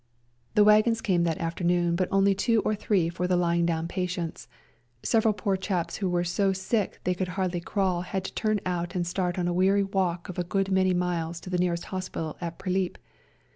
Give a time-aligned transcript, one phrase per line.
[0.55, 3.27] The wagons came that afternoon, but A SERBIAN AMBULANCE 27 only two or three for
[3.27, 4.47] the lying down patients;
[5.03, 8.95] several poor chaps who were so sick they could hardly crawl had to turn out
[8.95, 12.35] and start on a weary walk of a good many miles to the nearest hospital
[12.41, 12.97] at Prilip.